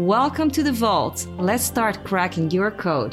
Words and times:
Welcome 0.00 0.50
to 0.52 0.62
the 0.62 0.72
Vault. 0.72 1.26
Let's 1.36 1.62
start 1.62 2.04
cracking 2.04 2.50
your 2.50 2.70
code. 2.70 3.12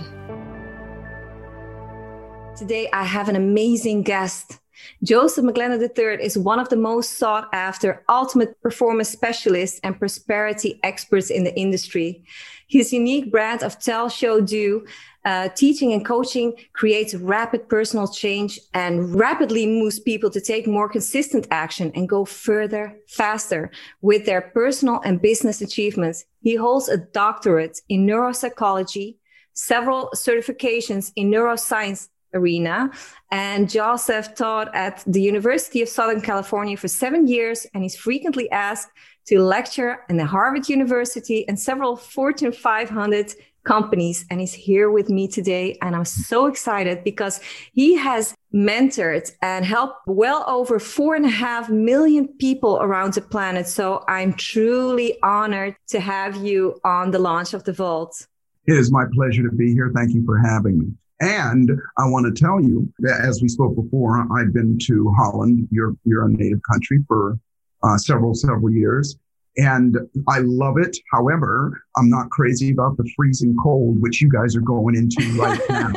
Today, 2.56 2.88
I 2.94 3.04
have 3.04 3.28
an 3.28 3.36
amazing 3.36 4.04
guest. 4.04 4.60
Joseph 5.04 5.44
McClendon 5.44 5.82
III 5.82 6.24
is 6.24 6.38
one 6.38 6.60
of 6.60 6.70
the 6.70 6.78
most 6.78 7.18
sought 7.18 7.50
after 7.52 8.06
ultimate 8.08 8.62
performance 8.62 9.10
specialists 9.10 9.82
and 9.84 10.00
prosperity 10.00 10.80
experts 10.82 11.30
in 11.30 11.44
the 11.44 11.54
industry. 11.60 12.24
His 12.70 12.94
unique 12.94 13.34
brand 13.34 13.64
of 13.64 13.78
tell, 13.80 14.08
show, 14.08 14.40
do 14.40 14.86
uh, 15.28 15.50
teaching 15.50 15.92
and 15.92 16.06
coaching 16.06 16.54
creates 16.72 17.14
rapid 17.14 17.68
personal 17.68 18.08
change 18.08 18.62
and 18.74 19.14
rapidly 19.14 19.68
moves 19.68 20.00
people 20.00 20.30
to 20.30 20.40
take 20.40 20.66
more 20.66 20.88
consistent 20.88 21.46
action 21.52 21.92
and 21.96 22.08
go 22.08 22.24
further, 22.24 22.98
faster 23.10 23.70
with 24.02 24.26
their 24.26 24.40
personal 24.40 25.02
and 25.04 25.22
business 25.22 25.60
achievements. 25.60 26.24
He 26.40 26.56
holds 26.56 26.88
a 26.88 26.96
doctorate 26.96 27.78
in 27.90 28.08
neuropsychology, 28.08 29.18
several 29.52 30.10
certifications 30.16 31.12
in 31.18 31.30
neuroscience 31.30 32.08
arena. 32.34 32.90
And 33.30 33.70
Joseph 33.70 34.34
taught 34.34 34.74
at 34.74 35.04
the 35.08 35.22
University 35.22 35.82
of 35.82 35.90
Southern 35.90 36.22
California 36.22 36.78
for 36.78 36.88
seven 36.88 37.28
years, 37.28 37.68
and 37.74 37.84
he's 37.84 37.98
frequently 37.98 38.50
asked 38.52 38.92
to 39.26 39.42
lecture 39.42 40.06
in 40.08 40.16
the 40.16 40.26
Harvard 40.26 40.70
University 40.70 41.46
and 41.50 41.60
several 41.60 41.98
Fortune 41.98 42.54
500 42.54 43.34
companies 43.68 44.26
and 44.30 44.40
he's 44.40 44.54
here 44.54 44.90
with 44.90 45.10
me 45.10 45.28
today 45.28 45.78
and 45.82 45.96
i'm 45.96 46.06
so 46.06 46.46
excited 46.46 47.04
because 47.04 47.42
he 47.74 47.96
has 47.96 48.34
mentored 48.54 49.30
and 49.42 49.66
helped 49.66 49.98
well 50.08 50.46
over 50.48 50.80
four 50.80 51.16
and 51.16 51.26
a 51.26 51.36
half 51.46 51.70
million 51.70 52.28
people 52.40 52.80
around 52.82 53.14
the 53.14 53.22
planet. 53.22 53.68
So 53.68 54.04
i'm 54.08 54.34
truly 54.34 55.18
honored 55.22 55.76
to 55.90 56.00
have 56.00 56.38
you 56.38 56.80
on 56.84 57.12
the 57.12 57.20
launch 57.20 57.54
of 57.54 57.64
the 57.66 57.74
vault. 57.74 58.26
It 58.66 58.78
is 58.78 58.92
my 58.92 59.06
pleasure 59.14 59.44
to 59.44 59.56
be 59.56 59.74
here. 59.74 59.92
Thank 59.94 60.14
you 60.14 60.26
for 60.26 60.38
having 60.38 60.80
me. 60.80 60.88
And 61.20 61.72
I 61.98 62.08
want 62.08 62.24
to 62.28 62.40
tell 62.46 62.62
you, 62.62 62.92
that 63.00 63.22
as 63.22 63.42
we 63.42 63.48
spoke 63.48 63.76
before, 63.76 64.26
I've 64.38 64.54
been 64.54 64.78
to 64.84 65.12
Holland, 65.18 65.68
your 65.72 65.96
your 66.04 66.28
native 66.30 66.62
country, 66.72 67.04
for 67.08 67.40
uh, 67.84 67.98
several 67.98 68.36
several 68.36 68.72
years, 68.72 69.18
and 69.58 69.98
I 70.28 70.40
love 70.40 70.78
it. 70.78 70.98
However, 71.12 71.84
I'm 71.96 72.10
not 72.10 72.30
crazy 72.30 72.72
about 72.72 72.98
the 72.98 73.10
freezing 73.16 73.56
cold, 73.62 74.02
which 74.02 74.22
you 74.22 74.30
guys 74.30 74.56
are 74.56 74.62
going 74.62 74.96
into 74.96 75.34
right 75.40 75.60
now. 75.70 75.94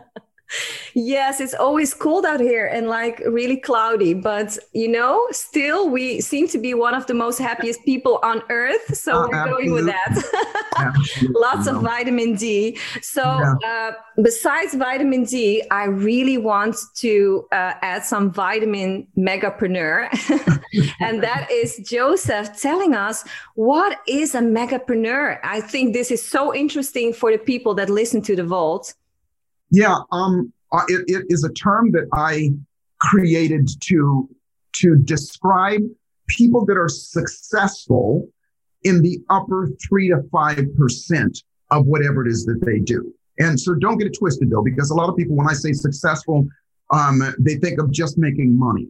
yes, 0.98 1.40
it's 1.40 1.54
always 1.54 1.94
cold 1.94 2.26
out 2.26 2.40
here 2.40 2.66
and 2.66 2.88
like 2.88 3.20
really 3.26 3.56
cloudy, 3.56 4.14
but 4.14 4.58
you 4.72 4.88
know, 4.88 5.26
still 5.30 5.88
we 5.88 6.20
seem 6.20 6.48
to 6.48 6.58
be 6.58 6.74
one 6.74 6.94
of 6.94 7.06
the 7.06 7.14
most 7.14 7.38
happiest 7.38 7.84
people 7.84 8.18
on 8.22 8.42
earth. 8.50 8.96
So 8.96 9.12
uh, 9.12 9.28
we're 9.28 9.34
absolutely. 9.34 9.66
going 9.68 9.74
with 9.74 9.86
that. 9.86 11.30
Lots 11.30 11.68
of 11.68 11.82
vitamin 11.82 12.34
D. 12.34 12.78
So 13.00 13.22
yeah. 13.22 13.54
uh, 13.64 13.92
besides 14.22 14.74
vitamin 14.74 15.24
D, 15.24 15.62
I 15.70 15.84
really 15.84 16.38
want 16.38 16.76
to 16.96 17.46
uh, 17.52 17.74
add 17.82 18.04
some 18.04 18.32
vitamin 18.32 19.06
megapreneur. 19.16 20.08
and 21.00 21.22
that 21.22 21.48
is 21.50 21.78
Joseph 21.84 22.60
telling 22.60 22.94
us 22.94 23.24
what 23.54 24.00
is 24.06 24.34
a 24.34 24.40
megapreneur. 24.40 25.38
I 25.44 25.60
think 25.60 25.92
this 25.92 26.10
is 26.10 26.26
so 26.26 26.54
interesting 26.54 27.12
for 27.12 27.30
the 27.30 27.38
people 27.38 27.74
that 27.74 27.88
listen 27.88 28.20
to 28.22 28.34
the 28.34 28.44
vault. 28.44 28.94
Yeah, 29.70 29.98
um, 30.10 30.52
uh, 30.72 30.82
it, 30.88 31.04
it 31.08 31.24
is 31.28 31.44
a 31.44 31.52
term 31.52 31.92
that 31.92 32.08
I 32.12 32.50
created 33.00 33.68
to 33.88 34.28
to 34.74 34.96
describe 34.96 35.80
people 36.28 36.64
that 36.66 36.76
are 36.76 36.88
successful 36.88 38.28
in 38.84 39.02
the 39.02 39.18
upper 39.30 39.68
three 39.88 40.08
to 40.08 40.22
five 40.30 40.64
percent 40.76 41.42
of 41.70 41.86
whatever 41.86 42.26
it 42.26 42.30
is 42.30 42.44
that 42.46 42.60
they 42.64 42.78
do. 42.78 43.12
And 43.38 43.58
so 43.58 43.74
don't 43.74 43.98
get 43.98 44.08
it 44.08 44.16
twisted 44.18 44.50
though, 44.50 44.62
because 44.62 44.90
a 44.90 44.94
lot 44.94 45.08
of 45.08 45.16
people, 45.16 45.36
when 45.36 45.48
I 45.48 45.52
say 45.52 45.72
successful, 45.72 46.46
um, 46.92 47.22
they 47.38 47.56
think 47.56 47.80
of 47.80 47.90
just 47.92 48.18
making 48.18 48.58
money. 48.58 48.88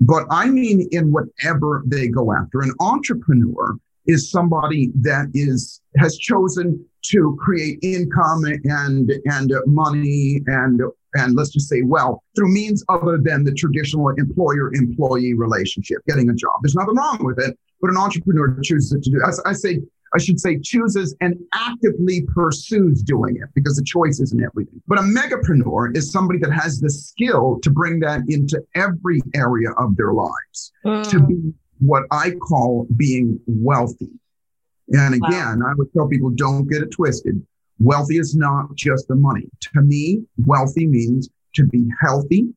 But 0.00 0.26
I 0.30 0.48
mean 0.48 0.88
in 0.92 1.10
whatever 1.10 1.82
they 1.86 2.08
go 2.08 2.32
after. 2.32 2.60
An 2.60 2.72
entrepreneur 2.80 3.76
is 4.06 4.30
somebody 4.30 4.92
that 5.00 5.26
is 5.34 5.80
has 5.96 6.16
chosen 6.16 6.84
to 7.10 7.36
create 7.40 7.78
income 7.82 8.44
and 8.44 9.10
and 9.24 9.52
money 9.66 10.42
and 10.46 10.82
and 11.16 11.36
let's 11.36 11.50
just 11.50 11.68
say 11.68 11.82
wealth 11.82 12.20
through 12.34 12.52
means 12.52 12.84
other 12.88 13.18
than 13.18 13.44
the 13.44 13.52
traditional 13.52 14.10
employer 14.10 14.72
employee 14.74 15.34
relationship, 15.34 15.98
getting 16.06 16.28
a 16.30 16.34
job. 16.34 16.52
There's 16.62 16.74
nothing 16.74 16.96
wrong 16.96 17.18
with 17.20 17.38
it, 17.38 17.58
but 17.80 17.90
an 17.90 17.96
entrepreneur 17.96 18.58
chooses 18.62 19.00
to 19.02 19.10
do. 19.10 19.20
I, 19.24 19.50
I 19.50 19.52
say 19.52 19.80
I 20.14 20.18
should 20.18 20.40
say 20.40 20.58
chooses 20.58 21.14
and 21.20 21.36
actively 21.52 22.26
pursues 22.34 23.02
doing 23.02 23.36
it 23.36 23.48
because 23.54 23.76
the 23.76 23.84
choice 23.84 24.20
isn't 24.20 24.42
everything. 24.42 24.80
But 24.86 24.98
a 24.98 25.02
megapreneur 25.02 25.96
is 25.96 26.12
somebody 26.12 26.38
that 26.40 26.52
has 26.52 26.80
the 26.80 26.90
skill 26.90 27.58
to 27.62 27.70
bring 27.70 28.00
that 28.00 28.22
into 28.28 28.62
every 28.74 29.20
area 29.34 29.70
of 29.72 29.96
their 29.96 30.12
lives 30.12 30.72
mm. 30.84 31.08
to 31.10 31.20
be 31.20 31.52
what 31.80 32.04
I 32.10 32.30
call 32.30 32.86
being 32.96 33.40
wealthy. 33.46 34.10
And 34.90 35.14
again, 35.14 35.60
wow. 35.60 35.70
I 35.70 35.74
would 35.74 35.92
tell 35.92 36.08
people 36.08 36.30
don't 36.30 36.66
get 36.66 36.82
it 36.82 36.92
twisted. 36.92 37.44
Wealthy 37.78 38.18
is 38.18 38.34
not 38.34 38.74
just 38.74 39.08
the 39.08 39.16
money. 39.16 39.48
To 39.72 39.82
me, 39.82 40.22
wealthy 40.38 40.86
means 40.86 41.28
to 41.54 41.64
be 41.64 41.88
healthy, 42.00 42.48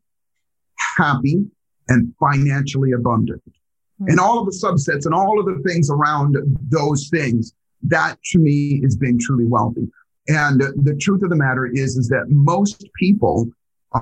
happy, 0.98 1.46
and 1.88 2.14
financially 2.20 2.94
abundant. 2.94 3.42
Mm-hmm. 3.46 4.12
And 4.12 4.20
all 4.20 4.40
of 4.40 4.46
the 4.46 4.52
subsets 4.52 5.06
and 5.06 5.14
all 5.14 5.40
of 5.40 5.46
the 5.46 5.62
things 5.68 5.90
around 5.90 6.38
those 6.70 7.10
things, 7.10 7.54
that 7.84 8.18
to 8.32 8.40
me 8.40 8.82
is 8.84 8.98
being 8.98 9.20
truly 9.20 9.46
wealthy. 9.46 9.88
And 10.28 10.62
the 10.62 10.96
truth 11.00 11.24
of 11.24 11.30
the 11.30 11.36
matter 11.36 11.66
is, 11.66 11.98
is 11.98 12.08
that 12.10 12.26
most 12.30 12.86
people 12.98 13.50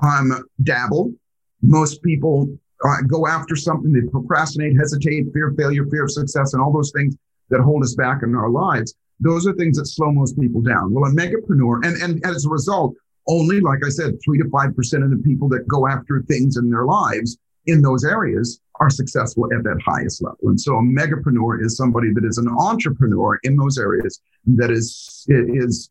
um, 0.02 0.44
dabble. 0.64 1.14
Most 1.62 2.04
people 2.04 2.50
uh, 2.86 3.02
go 3.08 3.28
after 3.28 3.56
something. 3.56 3.92
They 3.92 4.02
procrastinate, 4.12 4.76
hesitate, 4.76 5.28
fear 5.34 5.50
of 5.50 5.58
failure, 5.58 5.86
fear 5.86 6.04
of 6.04 6.12
success, 6.12 6.54
and 6.54 6.62
all 6.62 6.74
those 6.74 6.92
things 6.92 7.16
that 7.50 7.62
hold 7.62 7.84
us 7.84 7.96
back 7.96 8.24
in 8.24 8.36
our 8.36 8.50
lives. 8.50 8.94
Those 9.20 9.48
are 9.48 9.54
things 9.54 9.78
that 9.78 9.88
slow 9.88 10.12
most 10.12 10.40
people 10.40 10.62
down. 10.62 10.94
Well, 10.94 11.10
a 11.10 11.16
megapreneur, 11.16 11.86
and, 11.86 12.02
and 12.02 12.26
as 12.26 12.46
a 12.46 12.50
result, 12.50 12.96
only, 13.28 13.60
like 13.60 13.80
I 13.86 13.90
said, 13.90 14.18
three 14.24 14.38
to 14.38 14.46
5% 14.46 15.04
of 15.04 15.10
the 15.10 15.22
people 15.24 15.50
that 15.50 15.68
go 15.68 15.88
after 15.88 16.22
things 16.24 16.58
in 16.58 16.70
their 16.70 16.86
lives 16.86 17.38
in 17.66 17.82
those 17.82 18.06
areas 18.06 18.62
are 18.80 18.90
successful 18.90 19.46
at 19.54 19.64
that 19.64 19.80
highest 19.86 20.24
level. 20.24 20.38
And 20.44 20.60
so 20.60 20.76
a 20.76 20.82
megapreneur 20.82 21.64
is 21.64 21.76
somebody 21.76 22.14
that 22.14 22.24
is 22.24 22.38
an 22.38 22.48
entrepreneur 22.48 23.40
in 23.44 23.58
those 23.58 23.78
areas 23.78 24.22
that 24.56 24.72
is, 24.72 25.26
is 25.28 25.90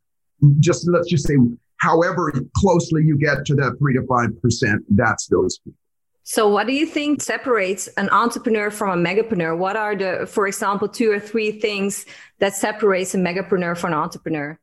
just, 0.60 0.88
let's 0.88 1.08
just 1.08 1.26
say, 1.26 1.36
however 1.78 2.32
closely 2.56 3.04
you 3.04 3.18
get 3.18 3.44
to 3.46 3.54
that 3.56 3.76
three 3.78 3.94
to 3.94 4.00
5%, 4.02 4.78
that's 4.90 5.26
those 5.26 5.58
people. 5.58 5.78
So, 6.28 6.48
what 6.48 6.66
do 6.66 6.72
you 6.72 6.86
think 6.86 7.22
separates 7.22 7.86
an 7.96 8.10
entrepreneur 8.10 8.68
from 8.68 8.98
a 8.98 9.00
megapreneur? 9.00 9.56
What 9.56 9.76
are 9.76 9.94
the, 9.94 10.26
for 10.28 10.48
example, 10.48 10.88
two 10.88 11.08
or 11.08 11.20
three 11.20 11.52
things 11.52 12.04
that 12.40 12.56
separates 12.56 13.14
a 13.14 13.18
megapreneur 13.18 13.78
from 13.78 13.92
an 13.92 13.98
entrepreneur? 14.00 14.58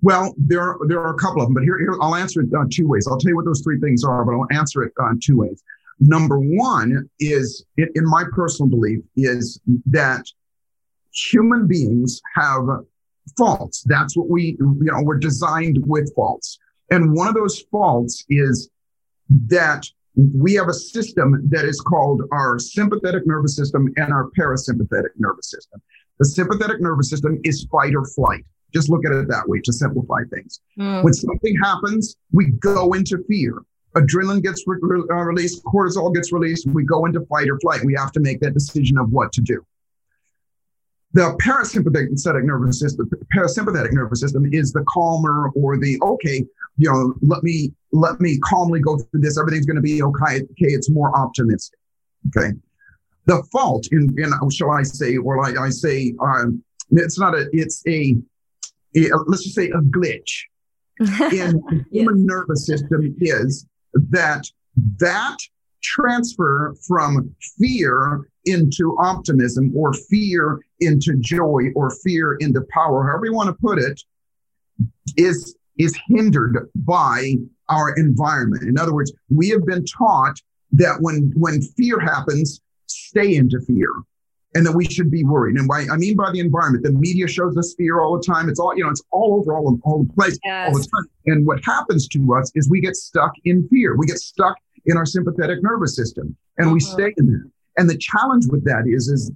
Well, 0.00 0.32
there 0.38 0.60
are, 0.60 0.78
there 0.86 1.00
are 1.00 1.12
a 1.12 1.18
couple 1.18 1.42
of 1.42 1.48
them, 1.48 1.54
but 1.54 1.64
here, 1.64 1.76
here 1.76 1.96
I'll 2.00 2.14
answer 2.14 2.42
it 2.42 2.54
uh, 2.56 2.66
two 2.70 2.86
ways. 2.86 3.08
I'll 3.08 3.18
tell 3.18 3.30
you 3.30 3.34
what 3.36 3.46
those 3.46 3.62
three 3.62 3.80
things 3.80 4.04
are, 4.04 4.24
but 4.24 4.30
I'll 4.30 4.46
answer 4.52 4.84
it 4.84 4.92
uh, 5.02 5.14
two 5.20 5.38
ways. 5.38 5.60
Number 5.98 6.38
one 6.38 7.10
is, 7.18 7.64
in, 7.76 7.88
in 7.96 8.08
my 8.08 8.22
personal 8.32 8.70
belief, 8.70 9.00
is 9.16 9.60
that 9.86 10.24
human 11.12 11.66
beings 11.66 12.22
have 12.36 12.62
faults. 13.36 13.82
That's 13.88 14.16
what 14.16 14.30
we, 14.30 14.56
you 14.60 14.78
know, 14.82 15.02
we're 15.02 15.18
designed 15.18 15.78
with 15.84 16.14
faults. 16.14 16.60
And 16.92 17.12
one 17.12 17.26
of 17.26 17.34
those 17.34 17.58
faults 17.72 18.24
is 18.28 18.70
that 19.48 19.84
we 20.14 20.54
have 20.54 20.68
a 20.68 20.74
system 20.74 21.48
that 21.50 21.64
is 21.64 21.80
called 21.80 22.22
our 22.32 22.58
sympathetic 22.58 23.26
nervous 23.26 23.56
system 23.56 23.88
and 23.96 24.12
our 24.12 24.30
parasympathetic 24.38 25.10
nervous 25.16 25.50
system. 25.50 25.80
The 26.18 26.26
sympathetic 26.26 26.80
nervous 26.80 27.08
system 27.10 27.40
is 27.44 27.66
fight 27.70 27.94
or 27.94 28.04
flight. 28.04 28.44
Just 28.72 28.88
look 28.90 29.04
at 29.04 29.12
it 29.12 29.28
that 29.28 29.48
way 29.48 29.60
to 29.64 29.72
simplify 29.72 30.20
things. 30.32 30.60
Mm. 30.78 31.04
When 31.04 31.12
something 31.12 31.56
happens, 31.62 32.16
we 32.32 32.50
go 32.60 32.92
into 32.92 33.22
fear. 33.28 33.62
Adrenaline 33.96 34.42
gets 34.42 34.64
re- 34.66 35.04
uh, 35.10 35.14
released, 35.14 35.62
cortisol 35.64 36.14
gets 36.14 36.32
released, 36.32 36.66
we 36.68 36.84
go 36.84 37.04
into 37.04 37.20
fight 37.26 37.48
or 37.48 37.58
flight. 37.60 37.84
We 37.84 37.94
have 37.94 38.12
to 38.12 38.20
make 38.20 38.40
that 38.40 38.54
decision 38.54 38.96
of 38.98 39.10
what 39.10 39.32
to 39.32 39.40
do. 39.42 39.64
The 41.14 41.36
parasympathetic 41.42 42.44
nervous 42.44 42.80
system, 42.80 43.10
parasympathetic 43.36 43.92
nervous 43.92 44.20
system 44.20 44.48
is 44.52 44.72
the 44.72 44.82
calmer 44.88 45.50
or 45.54 45.76
the 45.76 46.00
okay, 46.02 46.46
you 46.78 46.90
know, 46.90 47.14
let 47.20 47.42
me 47.42 47.72
let 47.92 48.20
me 48.20 48.38
calmly 48.38 48.80
go 48.80 48.96
through 48.96 49.20
this. 49.20 49.38
Everything's 49.38 49.66
going 49.66 49.76
to 49.76 49.82
be 49.82 50.02
okay. 50.02 50.36
Okay, 50.36 50.72
it's 50.72 50.88
more 50.88 51.14
optimistic. 51.16 51.78
Okay, 52.28 52.52
the 53.26 53.42
fault 53.52 53.88
in, 53.92 54.14
in 54.18 54.32
shall 54.50 54.70
I 54.70 54.82
say, 54.82 55.16
or 55.16 55.44
I, 55.44 55.66
I 55.66 55.70
say, 55.70 56.14
um, 56.20 56.62
it's 56.90 57.18
not 57.18 57.34
a, 57.34 57.48
it's 57.52 57.82
a, 57.86 58.16
a, 58.96 59.08
let's 59.26 59.44
just 59.44 59.54
say 59.54 59.68
a 59.68 59.80
glitch 59.80 60.44
in 61.00 61.08
the 61.68 61.84
human 61.90 62.26
nervous 62.26 62.66
system 62.66 63.14
is 63.20 63.66
that 63.94 64.44
that 64.98 65.36
transfer 65.82 66.74
from 66.86 67.34
fear 67.58 68.28
into 68.44 68.96
optimism 68.98 69.72
or 69.76 69.92
fear 69.92 70.60
into 70.80 71.16
joy 71.18 71.70
or 71.74 71.90
fear 72.02 72.34
into 72.40 72.62
power, 72.70 73.06
however 73.06 73.26
you 73.26 73.34
want 73.34 73.48
to 73.48 73.56
put 73.60 73.78
it, 73.78 74.02
is 75.16 75.56
is 75.78 75.98
hindered 76.08 76.70
by 76.74 77.34
our 77.68 77.94
environment. 77.96 78.64
In 78.64 78.78
other 78.78 78.92
words, 78.92 79.12
we 79.30 79.48
have 79.48 79.64
been 79.64 79.84
taught 79.84 80.40
that 80.72 80.96
when 81.00 81.32
when 81.36 81.62
fear 81.62 81.98
happens, 81.98 82.60
stay 82.86 83.36
into 83.36 83.60
fear 83.60 83.90
and 84.54 84.66
that 84.66 84.72
we 84.72 84.84
should 84.84 85.10
be 85.10 85.24
worried. 85.24 85.56
And 85.56 85.66
by 85.66 85.86
I 85.90 85.96
mean 85.96 86.16
by 86.16 86.30
the 86.30 86.40
environment, 86.40 86.84
the 86.84 86.92
media 86.92 87.26
shows 87.26 87.56
us 87.56 87.74
fear 87.76 88.00
all 88.00 88.18
the 88.18 88.24
time. 88.24 88.48
It's 88.48 88.60
all, 88.60 88.76
you 88.76 88.84
know, 88.84 88.90
it's 88.90 89.02
all 89.10 89.34
over 89.34 89.56
all, 89.56 89.78
all 89.84 90.04
the 90.04 90.12
place 90.12 90.38
yes. 90.44 90.68
all 90.68 90.74
the 90.74 90.82
time. 90.82 91.10
And 91.26 91.46
what 91.46 91.64
happens 91.64 92.08
to 92.08 92.34
us 92.34 92.52
is 92.54 92.68
we 92.68 92.80
get 92.80 92.96
stuck 92.96 93.32
in 93.44 93.66
fear. 93.68 93.96
We 93.96 94.06
get 94.06 94.18
stuck 94.18 94.56
in 94.86 94.96
our 94.96 95.06
sympathetic 95.06 95.62
nervous 95.62 95.96
system 95.96 96.36
and 96.58 96.66
uh-huh. 96.66 96.74
we 96.74 96.80
stay 96.80 97.14
in 97.16 97.26
there. 97.26 97.46
And 97.76 97.88
the 97.88 97.96
challenge 97.98 98.46
with 98.48 98.64
that 98.64 98.84
is, 98.86 99.08
is 99.08 99.32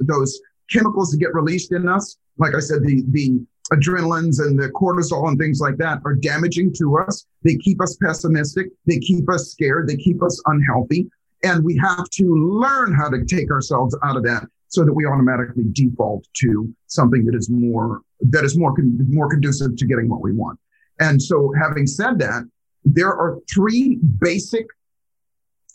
those, 0.00 0.40
chemicals 0.68 1.10
that 1.10 1.18
get 1.18 1.34
released 1.34 1.72
in 1.72 1.88
us, 1.88 2.18
like 2.36 2.54
I 2.54 2.60
said, 2.60 2.82
the, 2.82 3.02
the 3.10 3.40
adrenalines 3.72 4.40
and 4.40 4.58
the 4.58 4.68
cortisol 4.68 5.28
and 5.28 5.38
things 5.38 5.60
like 5.60 5.76
that 5.78 6.00
are 6.04 6.14
damaging 6.14 6.72
to 6.74 6.98
us. 6.98 7.26
They 7.42 7.56
keep 7.56 7.80
us 7.80 7.96
pessimistic. 8.02 8.66
They 8.86 8.98
keep 8.98 9.30
us 9.30 9.50
scared. 9.50 9.88
They 9.88 9.96
keep 9.96 10.22
us 10.22 10.40
unhealthy. 10.46 11.08
And 11.42 11.64
we 11.64 11.76
have 11.78 12.08
to 12.10 12.34
learn 12.36 12.94
how 12.94 13.08
to 13.08 13.24
take 13.24 13.50
ourselves 13.50 13.96
out 14.04 14.16
of 14.16 14.24
that 14.24 14.44
so 14.68 14.84
that 14.84 14.92
we 14.92 15.06
automatically 15.06 15.64
default 15.72 16.26
to 16.34 16.74
something 16.86 17.24
that 17.24 17.34
is 17.34 17.48
more, 17.48 18.02
that 18.20 18.44
is 18.44 18.56
more, 18.56 18.74
more 19.08 19.30
conducive 19.30 19.76
to 19.76 19.86
getting 19.86 20.08
what 20.08 20.20
we 20.20 20.32
want. 20.32 20.58
And 21.00 21.22
so 21.22 21.52
having 21.58 21.86
said 21.86 22.18
that, 22.18 22.48
there 22.84 23.08
are 23.12 23.38
three 23.52 23.98
basic 24.20 24.66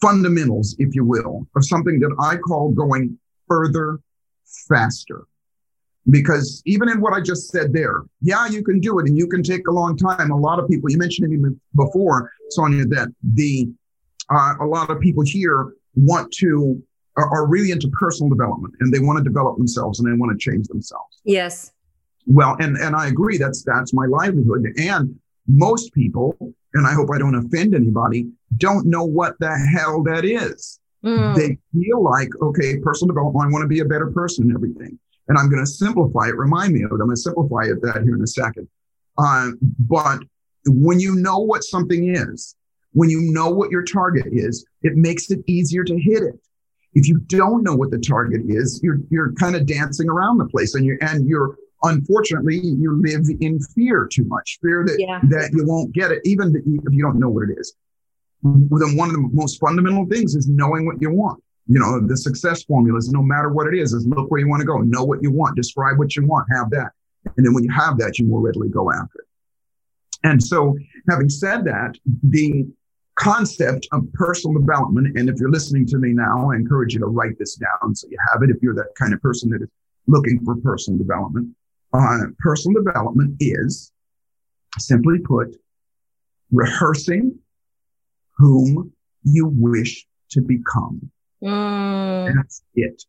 fundamentals, 0.03 0.75
if 0.79 0.93
you 0.93 1.05
will, 1.05 1.47
of 1.55 1.65
something 1.65 1.99
that 1.99 2.13
I 2.19 2.35
call 2.35 2.71
going 2.71 3.17
further 3.47 3.99
faster. 4.67 5.25
Because 6.09 6.61
even 6.65 6.89
in 6.89 6.99
what 6.99 7.13
I 7.13 7.21
just 7.21 7.49
said 7.49 7.71
there, 7.71 8.03
yeah, 8.21 8.45
you 8.47 8.61
can 8.61 8.81
do 8.81 8.99
it 8.99 9.07
and 9.07 9.17
you 9.17 9.27
can 9.27 9.41
take 9.41 9.67
a 9.67 9.71
long 9.71 9.95
time. 9.95 10.31
A 10.31 10.37
lot 10.37 10.59
of 10.59 10.67
people, 10.67 10.91
you 10.91 10.97
mentioned 10.97 11.31
to 11.31 11.37
me 11.37 11.55
before, 11.75 12.29
Sonja, 12.55 12.87
that 12.89 13.07
the 13.33 13.69
uh, 14.29 14.55
a 14.59 14.65
lot 14.65 14.89
of 14.89 14.99
people 14.99 15.23
here 15.23 15.73
want 15.95 16.31
to 16.33 16.81
are, 17.15 17.29
are 17.29 17.47
really 17.47 17.71
into 17.71 17.87
personal 17.89 18.29
development 18.29 18.73
and 18.79 18.93
they 18.93 18.99
want 18.99 19.17
to 19.17 19.23
develop 19.23 19.57
themselves 19.57 19.99
and 19.99 20.11
they 20.11 20.17
want 20.17 20.37
to 20.37 20.51
change 20.51 20.67
themselves. 20.67 21.21
Yes. 21.23 21.71
Well, 22.25 22.57
and 22.59 22.75
and 22.77 22.95
I 22.95 23.07
agree. 23.07 23.37
That's 23.37 23.63
that's 23.63 23.93
my 23.93 24.05
livelihood. 24.05 24.65
And 24.77 25.17
most 25.47 25.93
people, 25.93 26.35
and 26.73 26.87
I 26.87 26.93
hope 26.93 27.09
I 27.13 27.17
don't 27.17 27.35
offend 27.35 27.75
anybody, 27.75 28.27
don't 28.57 28.87
know 28.87 29.03
what 29.03 29.37
the 29.39 29.55
hell 29.73 30.03
that 30.03 30.25
is. 30.25 30.79
Mm. 31.03 31.35
They 31.35 31.57
feel 31.73 32.03
like, 32.03 32.29
okay, 32.41 32.79
personal 32.79 33.13
development, 33.13 33.47
I 33.47 33.51
want 33.51 33.63
to 33.63 33.67
be 33.67 33.81
a 33.81 33.85
better 33.85 34.09
person 34.11 34.45
and 34.45 34.55
everything. 34.55 34.97
And 35.27 35.37
I'm 35.37 35.49
going 35.49 35.63
to 35.63 35.69
simplify 35.69 36.27
it. 36.27 36.37
Remind 36.37 36.73
me 36.73 36.83
of 36.83 36.91
it. 36.91 36.95
I'm 36.95 37.07
going 37.07 37.11
to 37.11 37.17
simplify 37.17 37.63
it 37.63 37.81
that 37.81 38.03
here 38.03 38.15
in 38.15 38.23
a 38.23 38.27
second. 38.27 38.67
Uh, 39.17 39.51
but 39.79 40.19
when 40.65 40.99
you 40.99 41.15
know 41.15 41.39
what 41.39 41.63
something 41.63 42.15
is, 42.15 42.55
when 42.93 43.09
you 43.09 43.21
know 43.21 43.49
what 43.49 43.71
your 43.71 43.83
target 43.83 44.27
is, 44.31 44.65
it 44.81 44.95
makes 44.95 45.29
it 45.31 45.39
easier 45.47 45.83
to 45.83 45.99
hit 45.99 46.23
it. 46.23 46.39
If 46.93 47.07
you 47.07 47.19
don't 47.19 47.63
know 47.63 47.75
what 47.75 47.91
the 47.91 47.97
target 47.97 48.41
is, 48.45 48.79
you're 48.83 48.99
you're 49.09 49.33
kind 49.33 49.55
of 49.55 49.65
dancing 49.65 50.09
around 50.09 50.37
the 50.37 50.45
place, 50.45 50.75
and 50.75 50.85
you're 50.85 50.99
and 51.01 51.27
you're 51.27 51.57
unfortunately 51.83 52.59
you 52.59 53.01
live 53.01 53.25
in 53.41 53.59
fear 53.59 54.07
too 54.11 54.25
much, 54.25 54.59
fear 54.61 54.83
that 54.85 54.97
yeah. 54.99 55.19
that 55.29 55.51
you 55.53 55.65
won't 55.65 55.93
get 55.93 56.11
it, 56.11 56.21
even 56.25 56.55
if 56.55 56.93
you 56.93 57.01
don't 57.01 57.19
know 57.19 57.29
what 57.29 57.49
it 57.49 57.57
is. 57.57 57.75
Then 58.43 58.97
one 58.97 59.09
of 59.09 59.15
the 59.15 59.29
most 59.33 59.59
fundamental 59.59 60.05
things 60.05 60.35
is 60.35 60.47
knowing 60.47 60.85
what 60.85 61.01
you 61.01 61.11
want. 61.11 61.41
You 61.67 61.79
know, 61.79 62.05
the 62.05 62.17
success 62.17 62.63
formula 62.63 62.97
is 62.97 63.09
no 63.09 63.21
matter 63.21 63.49
what 63.49 63.67
it 63.67 63.77
is, 63.77 63.93
is 63.93 64.05
look 64.05 64.29
where 64.29 64.41
you 64.41 64.49
want 64.49 64.59
to 64.59 64.65
go, 64.65 64.79
know 64.79 65.05
what 65.05 65.23
you 65.23 65.31
want, 65.31 65.55
describe 65.55 65.97
what 65.97 66.15
you 66.15 66.25
want, 66.25 66.45
have 66.53 66.69
that, 66.71 66.91
and 67.37 67.45
then 67.45 67.53
when 67.53 67.63
you 67.63 67.71
have 67.71 67.97
that, 67.99 68.19
you 68.19 68.25
more 68.25 68.41
readily 68.41 68.69
go 68.69 68.91
after 68.91 69.19
it. 69.19 69.27
And 70.25 70.41
so, 70.41 70.77
having 71.09 71.29
said 71.29 71.65
that, 71.65 71.97
the 72.21 72.65
concept 73.15 73.87
of 73.91 74.11
personal 74.13 74.59
development. 74.59 75.17
And 75.17 75.29
if 75.29 75.35
you're 75.39 75.51
listening 75.51 75.85
to 75.87 75.97
me 75.97 76.13
now, 76.13 76.51
I 76.51 76.55
encourage 76.55 76.93
you 76.93 76.99
to 77.01 77.05
write 77.05 77.37
this 77.37 77.55
down 77.55 77.95
so 77.95 78.07
you 78.09 78.17
have 78.31 78.41
it 78.43 78.49
if 78.49 78.57
you're 78.61 78.73
that 78.75 78.93
kind 78.97 79.13
of 79.13 79.21
person 79.21 79.49
that 79.51 79.61
is 79.61 79.69
looking 80.07 80.43
for 80.43 80.55
personal 80.57 80.97
development. 80.97 81.49
Uh, 81.93 82.27
personal 82.39 82.83
development 82.83 83.35
is, 83.39 83.91
simply 84.79 85.19
put, 85.19 85.55
rehearsing 86.51 87.37
whom 88.37 88.91
you 89.23 89.47
wish 89.47 90.05
to 90.31 90.41
become. 90.41 91.11
Mm. 91.43 92.33
That's 92.35 92.63
it 92.75 93.03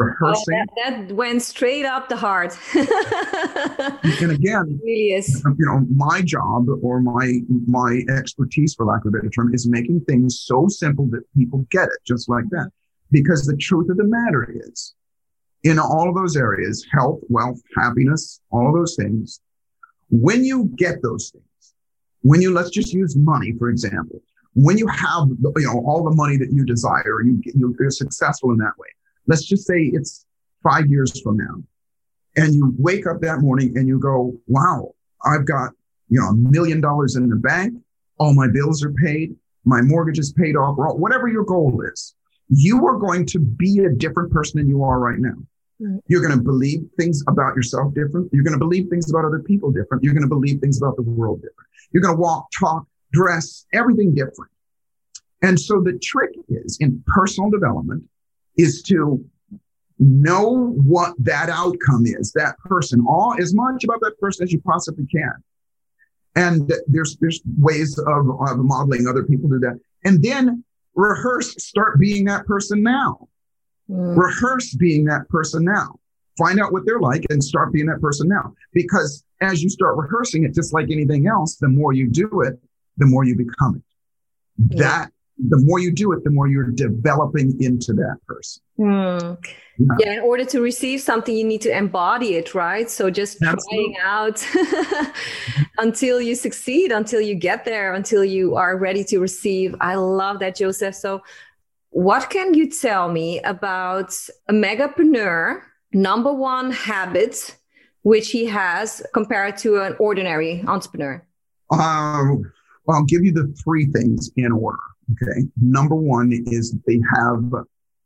rehearsing. 0.00 0.54
Oh, 0.58 0.74
that, 0.84 1.08
that, 1.08 1.14
went 1.14 1.42
straight 1.42 1.84
up 1.84 2.08
the 2.08 2.16
heart. 2.16 2.56
and 2.74 4.32
again, 4.32 4.80
really 4.82 5.12
is. 5.12 5.42
you 5.44 5.66
know, 5.66 5.86
my 5.94 6.22
job 6.22 6.66
or 6.82 7.00
my 7.00 7.40
my 7.66 8.02
expertise, 8.08 8.74
for 8.74 8.86
lack 8.86 9.04
of 9.04 9.08
a 9.08 9.10
better 9.18 9.30
term, 9.30 9.54
is 9.54 9.68
making 9.68 10.00
things 10.08 10.40
so 10.40 10.66
simple 10.68 11.06
that 11.10 11.22
people 11.36 11.66
get 11.70 11.88
it, 11.88 11.98
just 12.06 12.28
like 12.28 12.44
that. 12.50 12.70
Because 13.10 13.46
the 13.46 13.56
truth 13.56 13.90
of 13.90 13.96
the 13.96 14.04
matter 14.04 14.50
is, 14.66 14.94
in 15.64 15.78
all 15.78 16.08
of 16.08 16.14
those 16.14 16.36
areas, 16.36 16.86
health, 16.90 17.20
wealth, 17.28 17.60
happiness, 17.76 18.40
all 18.50 18.68
of 18.68 18.74
those 18.74 18.96
things, 18.96 19.40
when 20.08 20.44
you 20.44 20.70
get 20.76 21.02
those 21.02 21.30
things, 21.30 21.74
when 22.22 22.40
you 22.40 22.52
let's 22.52 22.70
just 22.70 22.92
use 22.92 23.16
money 23.16 23.54
for 23.58 23.68
example, 23.68 24.20
when 24.54 24.76
you 24.76 24.86
have 24.88 25.28
you 25.28 25.66
know 25.66 25.82
all 25.86 26.02
the 26.02 26.14
money 26.14 26.36
that 26.36 26.52
you 26.52 26.64
desire, 26.64 27.22
you 27.22 27.40
you're 27.54 27.90
successful 27.90 28.50
in 28.50 28.58
that 28.58 28.76
way 28.78 28.88
let's 29.30 29.44
just 29.44 29.66
say 29.66 29.90
it's 29.92 30.26
five 30.62 30.86
years 30.88 31.20
from 31.22 31.36
now. 31.36 31.62
And 32.36 32.54
you 32.54 32.74
wake 32.78 33.06
up 33.06 33.20
that 33.20 33.40
morning 33.40 33.76
and 33.76 33.88
you 33.88 33.98
go, 33.98 34.34
wow, 34.46 34.94
I've 35.24 35.46
got, 35.46 35.70
you 36.08 36.20
know, 36.20 36.28
a 36.28 36.34
million 36.34 36.80
dollars 36.80 37.16
in 37.16 37.28
the 37.28 37.36
bank. 37.36 37.74
All 38.18 38.34
my 38.34 38.48
bills 38.48 38.84
are 38.84 38.92
paid. 38.92 39.34
My 39.64 39.82
mortgage 39.82 40.18
is 40.18 40.32
paid 40.32 40.56
off, 40.56 40.78
or 40.78 40.96
whatever 40.96 41.28
your 41.28 41.44
goal 41.44 41.82
is. 41.92 42.14
You 42.48 42.86
are 42.86 42.96
going 42.96 43.26
to 43.26 43.38
be 43.38 43.80
a 43.80 43.90
different 43.90 44.32
person 44.32 44.58
than 44.58 44.68
you 44.68 44.82
are 44.82 44.98
right 44.98 45.18
now. 45.18 45.36
You're 46.06 46.20
going 46.20 46.36
to 46.36 46.42
believe 46.42 46.80
things 46.98 47.22
about 47.28 47.56
yourself 47.56 47.94
different. 47.94 48.30
You're 48.32 48.44
going 48.44 48.58
to 48.58 48.58
believe 48.58 48.88
things 48.88 49.10
about 49.10 49.24
other 49.24 49.40
people 49.40 49.70
different. 49.70 50.04
You're 50.04 50.12
going 50.12 50.22
to 50.22 50.28
believe 50.28 50.60
things 50.60 50.78
about 50.78 50.96
the 50.96 51.02
world 51.02 51.38
different. 51.38 51.68
You're 51.92 52.02
going 52.02 52.14
to 52.14 52.20
walk, 52.20 52.48
talk, 52.58 52.86
dress, 53.12 53.66
everything 53.72 54.14
different. 54.14 54.50
And 55.42 55.58
so 55.58 55.80
the 55.80 55.98
trick 56.02 56.30
is 56.48 56.76
in 56.80 57.02
personal 57.06 57.50
development 57.50 58.04
is 58.58 58.82
to 58.82 59.24
know 59.98 60.72
what 60.76 61.14
that 61.18 61.48
outcome 61.48 62.04
is, 62.06 62.32
that 62.32 62.58
person, 62.58 63.04
all 63.06 63.34
as 63.40 63.54
much 63.54 63.84
about 63.84 64.00
that 64.00 64.18
person 64.18 64.44
as 64.44 64.52
you 64.52 64.60
possibly 64.60 65.06
can. 65.06 65.32
And 66.36 66.72
there's 66.86 67.16
there's 67.16 67.40
ways 67.58 67.98
of, 67.98 68.06
of 68.06 68.58
modeling 68.58 69.06
other 69.08 69.24
people 69.24 69.48
do 69.48 69.58
that. 69.60 69.78
And 70.04 70.22
then 70.22 70.64
rehearse, 70.94 71.54
start 71.62 71.98
being 71.98 72.24
that 72.26 72.46
person 72.46 72.82
now. 72.82 73.28
Mm. 73.90 74.16
Rehearse 74.16 74.74
being 74.74 75.04
that 75.06 75.28
person 75.28 75.64
now. 75.64 75.98
Find 76.38 76.60
out 76.60 76.72
what 76.72 76.86
they're 76.86 77.00
like 77.00 77.26
and 77.30 77.42
start 77.42 77.72
being 77.72 77.86
that 77.86 78.00
person 78.00 78.28
now. 78.28 78.54
Because 78.72 79.24
as 79.40 79.62
you 79.62 79.68
start 79.68 79.96
rehearsing 79.96 80.44
it, 80.44 80.54
just 80.54 80.72
like 80.72 80.90
anything 80.90 81.26
else, 81.26 81.56
the 81.56 81.68
more 81.68 81.92
you 81.92 82.08
do 82.08 82.42
it, 82.42 82.58
the 82.98 83.06
more 83.06 83.24
you 83.24 83.34
become 83.34 83.76
it. 83.76 84.76
Yeah. 84.76 84.82
That 84.82 85.12
the 85.48 85.58
more 85.64 85.78
you 85.78 85.90
do 85.90 86.12
it, 86.12 86.22
the 86.22 86.30
more 86.30 86.48
you're 86.48 86.70
developing 86.70 87.56
into 87.62 87.92
that 87.94 88.18
person. 88.26 88.62
Mm. 88.78 89.38
Yeah. 89.78 89.86
yeah. 89.98 90.12
in 90.14 90.20
order 90.20 90.44
to 90.46 90.60
receive 90.60 91.00
something, 91.00 91.34
you 91.34 91.44
need 91.44 91.62
to 91.62 91.76
embody 91.76 92.34
it, 92.34 92.54
right? 92.54 92.90
So 92.90 93.10
just 93.10 93.42
Absolutely. 93.42 93.94
trying 93.94 93.96
out 94.02 94.46
until 95.78 96.20
you 96.20 96.34
succeed, 96.34 96.92
until 96.92 97.20
you 97.20 97.34
get 97.34 97.64
there, 97.64 97.94
until 97.94 98.24
you 98.24 98.56
are 98.56 98.76
ready 98.76 99.04
to 99.04 99.18
receive. 99.18 99.74
I 99.80 99.94
love 99.94 100.40
that, 100.40 100.56
Joseph. 100.56 100.94
So, 100.94 101.22
what 101.90 102.30
can 102.30 102.54
you 102.54 102.70
tell 102.70 103.10
me 103.10 103.40
about 103.40 104.16
a 104.48 104.52
megapreneur? 104.52 105.60
Number 105.92 106.32
one 106.32 106.70
habit 106.70 107.56
which 108.02 108.30
he 108.30 108.46
has 108.46 109.02
compared 109.12 109.58
to 109.58 109.80
an 109.82 109.94
ordinary 109.98 110.64
entrepreneur? 110.66 111.26
Um, 111.70 112.42
well, 112.86 112.98
I'll 112.98 113.04
give 113.04 113.24
you 113.24 113.32
the 113.32 113.54
three 113.62 113.86
things 113.86 114.30
in 114.36 114.52
order. 114.52 114.78
Okay. 115.12 115.42
Number 115.60 115.94
one 115.94 116.32
is 116.46 116.74
they 116.86 117.00
have 117.16 117.50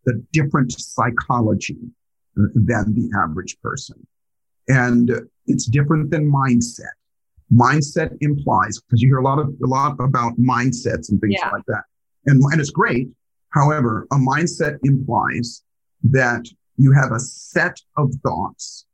the 0.05 0.25
different 0.33 0.73
psychology 0.73 1.79
than 2.35 2.95
the 2.95 3.11
average 3.17 3.57
person. 3.62 4.07
And 4.69 5.12
it's 5.47 5.67
different 5.67 6.11
than 6.11 6.31
mindset. 6.31 6.95
Mindset 7.53 8.17
implies, 8.21 8.81
because 8.81 9.03
you 9.03 9.09
hear 9.09 9.19
a 9.19 9.23
lot 9.23 9.38
of, 9.38 9.49
a 9.62 9.67
lot 9.67 9.97
about 10.00 10.33
mindsets 10.38 11.11
and 11.11 11.21
things 11.21 11.37
yeah. 11.38 11.50
like 11.50 11.64
that. 11.69 11.85
And, 12.26 12.43
and 12.43 12.61
it's 12.61 12.71
great. 12.71 13.09
However, 13.55 14.07
a 14.11 14.17
mindset 14.17 14.79
implies 14.83 15.63
that 16.03 16.45
you 16.77 16.93
have 16.93 17.13
a 17.13 17.21
set 17.21 17.81
of 17.97 18.13
thoughts 18.25 18.87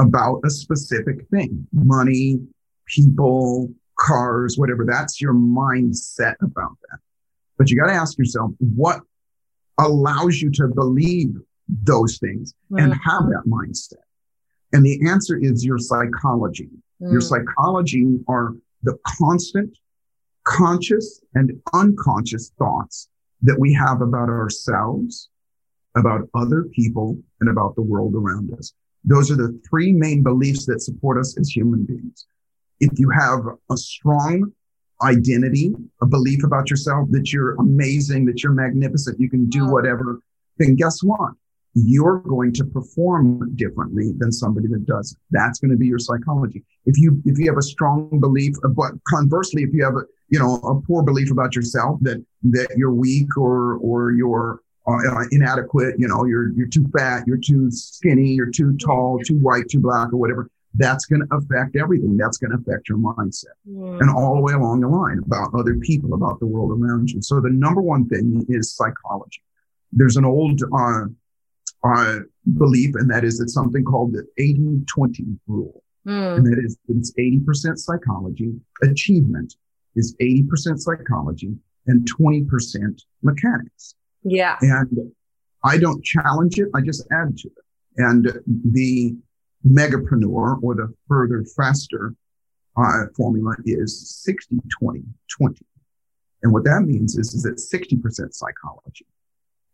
about 0.00 0.40
a 0.44 0.50
specific 0.50 1.28
thing, 1.30 1.66
money, 1.72 2.38
people, 2.86 3.70
cars, 3.98 4.56
whatever. 4.56 4.86
That's 4.86 5.20
your 5.20 5.34
mindset 5.34 6.34
about 6.40 6.78
that. 6.88 6.98
But 7.58 7.70
you 7.70 7.78
got 7.78 7.88
to 7.88 7.94
ask 7.94 8.18
yourself 8.18 8.52
what 8.58 9.00
allows 9.78 10.40
you 10.40 10.50
to 10.52 10.68
believe 10.68 11.34
those 11.68 12.18
things 12.18 12.54
mm. 12.70 12.82
and 12.82 12.94
have 12.94 13.24
that 13.24 13.44
mindset. 13.46 14.04
And 14.72 14.84
the 14.84 15.08
answer 15.08 15.38
is 15.38 15.64
your 15.64 15.78
psychology. 15.78 16.70
Mm. 17.02 17.12
Your 17.12 17.20
psychology 17.20 18.18
are 18.28 18.54
the 18.82 18.96
constant 19.06 19.76
conscious 20.44 21.20
and 21.34 21.60
unconscious 21.74 22.52
thoughts 22.58 23.08
that 23.42 23.58
we 23.58 23.72
have 23.74 24.00
about 24.00 24.28
ourselves, 24.28 25.28
about 25.96 26.28
other 26.34 26.64
people, 26.64 27.18
and 27.40 27.50
about 27.50 27.74
the 27.74 27.82
world 27.82 28.14
around 28.14 28.52
us. 28.58 28.72
Those 29.04 29.30
are 29.30 29.36
the 29.36 29.58
three 29.68 29.92
main 29.92 30.22
beliefs 30.22 30.66
that 30.66 30.82
support 30.82 31.18
us 31.18 31.38
as 31.38 31.48
human 31.48 31.84
beings. 31.84 32.26
If 32.80 32.98
you 32.98 33.08
have 33.10 33.40
a 33.70 33.76
strong 33.76 34.52
identity, 35.02 35.74
a 36.02 36.06
belief 36.06 36.44
about 36.44 36.70
yourself 36.70 37.08
that 37.10 37.32
you're 37.32 37.54
amazing, 37.56 38.24
that 38.26 38.42
you're 38.42 38.52
magnificent, 38.52 39.20
you 39.20 39.30
can 39.30 39.48
do 39.48 39.64
mm. 39.64 39.72
whatever, 39.72 40.20
then 40.58 40.74
guess 40.74 41.02
what? 41.02 41.32
You're 41.74 42.20
going 42.20 42.54
to 42.54 42.64
perform 42.64 43.54
differently 43.54 44.12
than 44.16 44.32
somebody 44.32 44.66
that 44.68 44.86
doesn't. 44.86 45.20
That's 45.30 45.58
going 45.58 45.70
to 45.70 45.76
be 45.76 45.86
your 45.86 45.98
psychology. 45.98 46.64
If 46.86 46.98
you, 46.98 47.20
if 47.26 47.38
you 47.38 47.46
have 47.50 47.58
a 47.58 47.62
strong 47.62 48.18
belief, 48.18 48.54
uh, 48.64 48.68
but 48.68 48.92
conversely, 49.06 49.62
if 49.62 49.74
you 49.74 49.84
have 49.84 49.96
a, 49.96 50.02
you 50.28 50.38
know, 50.38 50.56
a 50.56 50.80
poor 50.80 51.02
belief 51.02 51.30
about 51.30 51.54
yourself 51.54 51.98
that, 52.02 52.24
that 52.44 52.68
you're 52.76 52.92
weak 52.92 53.36
or, 53.36 53.74
or 53.76 54.12
you're, 54.12 54.60
uh, 54.86 55.24
inadequate, 55.32 55.96
you 55.98 56.06
know, 56.06 56.24
you're, 56.24 56.52
you're 56.52 56.68
too 56.68 56.86
fat, 56.96 57.24
you're 57.26 57.38
too 57.38 57.70
skinny, 57.70 58.28
you're 58.28 58.50
too 58.50 58.76
tall, 58.76 59.18
too 59.18 59.38
white, 59.38 59.68
too 59.68 59.80
black, 59.80 60.12
or 60.12 60.16
whatever. 60.16 60.48
That's 60.74 61.06
going 61.06 61.26
to 61.26 61.34
affect 61.34 61.74
everything. 61.74 62.16
That's 62.16 62.36
going 62.36 62.50
to 62.50 62.58
affect 62.58 62.88
your 62.88 62.98
mindset 62.98 63.56
mm. 63.68 64.00
and 64.00 64.10
all 64.10 64.36
the 64.36 64.42
way 64.42 64.52
along 64.52 64.80
the 64.80 64.88
line 64.88 65.22
about 65.24 65.54
other 65.54 65.74
people, 65.76 66.14
about 66.14 66.38
the 66.38 66.46
world 66.46 66.70
around 66.70 67.10
you. 67.10 67.22
So 67.22 67.40
the 67.40 67.50
number 67.50 67.80
one 67.80 68.08
thing 68.08 68.44
is 68.48 68.74
psychology. 68.74 69.42
There's 69.92 70.16
an 70.16 70.24
old, 70.24 70.60
uh, 70.72 71.06
uh, 71.82 72.18
belief, 72.56 72.94
and 72.94 73.10
that 73.10 73.24
is 73.24 73.40
it's 73.40 73.54
something 73.54 73.84
called 73.84 74.12
the 74.12 74.26
80 74.38 74.84
20 74.86 75.24
rule. 75.46 75.82
Mm. 76.06 76.36
And 76.36 76.46
that 76.46 76.62
is 76.64 76.76
it's 76.88 77.12
80% 77.18 77.78
psychology. 77.78 78.52
Achievement 78.82 79.56
is 79.96 80.14
80% 80.20 80.78
psychology 80.78 81.54
and 81.86 82.08
20% 82.18 83.02
mechanics. 83.22 83.94
Yeah. 84.22 84.56
And 84.60 85.12
I 85.64 85.78
don't 85.78 86.04
challenge 86.04 86.58
it. 86.58 86.68
I 86.74 86.80
just 86.80 87.06
add 87.12 87.36
to 87.38 87.48
it. 87.48 87.64
And 87.96 88.40
the 88.46 89.16
megapreneur 89.66 90.62
or 90.62 90.74
the 90.74 90.92
further 91.08 91.44
faster 91.56 92.14
uh, 92.76 93.06
formula 93.16 93.56
is 93.64 94.10
60, 94.22 94.58
20, 94.80 95.02
20. 95.28 95.66
And 96.42 96.52
what 96.52 96.64
that 96.64 96.82
means 96.82 97.16
is, 97.16 97.34
is 97.34 97.42
that 97.42 97.56
60% 97.56 98.32
psychology. 98.34 99.06